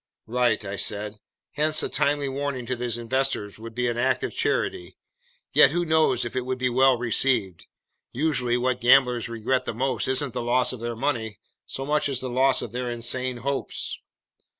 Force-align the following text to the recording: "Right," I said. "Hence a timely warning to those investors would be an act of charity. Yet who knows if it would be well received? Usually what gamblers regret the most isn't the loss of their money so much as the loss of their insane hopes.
"Right," 0.25 0.65
I 0.65 0.77
said. 0.77 1.19
"Hence 1.51 1.83
a 1.83 1.87
timely 1.87 2.27
warning 2.27 2.65
to 2.65 2.75
those 2.75 2.97
investors 2.97 3.59
would 3.59 3.75
be 3.75 3.87
an 3.87 3.99
act 3.99 4.23
of 4.23 4.33
charity. 4.33 4.97
Yet 5.53 5.69
who 5.69 5.85
knows 5.85 6.25
if 6.25 6.35
it 6.35 6.41
would 6.41 6.57
be 6.57 6.69
well 6.71 6.97
received? 6.97 7.67
Usually 8.11 8.57
what 8.57 8.81
gamblers 8.81 9.29
regret 9.29 9.65
the 9.65 9.75
most 9.75 10.07
isn't 10.07 10.33
the 10.33 10.41
loss 10.41 10.73
of 10.73 10.79
their 10.79 10.95
money 10.95 11.37
so 11.67 11.85
much 11.85 12.09
as 12.09 12.19
the 12.19 12.31
loss 12.31 12.63
of 12.63 12.71
their 12.71 12.89
insane 12.89 13.37
hopes. 13.45 14.01